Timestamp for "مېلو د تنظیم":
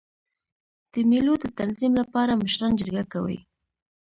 1.09-1.91